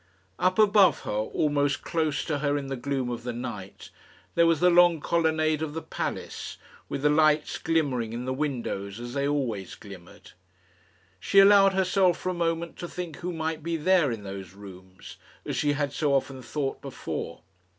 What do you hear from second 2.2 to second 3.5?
to her in the gloom of the